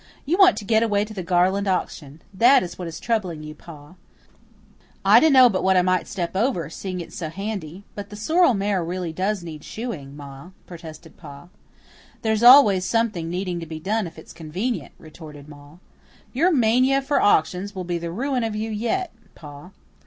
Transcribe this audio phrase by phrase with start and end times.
[0.25, 2.23] You want to get away to the Garland auction.
[2.33, 3.95] That is what is troubling you, Pa Sloane."
[5.05, 7.83] "I dunno but what I might step over, seeing it's so handy.
[7.93, 11.49] But the sorrel mare really does need shoeing, Ma," protested Pa.
[12.23, 15.77] "There's always something needing to be done if it's convenient," retorted Ma.
[16.33, 19.69] "Your mania for auctions will be the ruin of you yet, Pa.